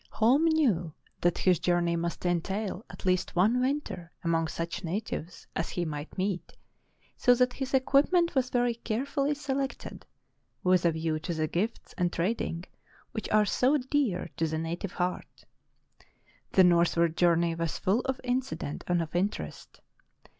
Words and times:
Holm 0.09 0.45
knew 0.45 0.95
that 1.21 1.37
his 1.37 1.59
journey 1.59 1.95
must 1.95 2.25
entail 2.25 2.83
at 2.89 3.05
least 3.05 3.35
one 3.35 3.59
winter 3.61 4.11
among 4.23 4.47
such 4.47 4.83
natives 4.83 5.45
as 5.55 5.69
he 5.69 5.85
might 5.85 6.17
meet, 6.17 6.55
so 7.15 7.35
that 7.35 7.53
his 7.53 7.75
equipment 7.75 8.33
was 8.33 8.49
very 8.49 8.73
carefully 8.73 9.35
selected, 9.35 10.03
with 10.63 10.85
a 10.85 10.91
view 10.91 11.19
to 11.19 11.35
the 11.35 11.47
gifts 11.47 11.93
and 11.99 12.11
trading 12.11 12.63
which 13.11 13.29
are 13.29 13.45
so 13.45 13.77
dear 13.77 14.31
to 14.37 14.47
the 14.47 14.57
native 14.57 14.93
heart. 14.93 15.45
The 16.53 16.63
northward 16.63 17.15
journey 17.15 17.53
was 17.53 17.77
full 17.77 17.99
of 18.05 18.19
incident 18.23 18.83
and 18.87 19.03
of 19.03 19.15
interest. 19.15 19.81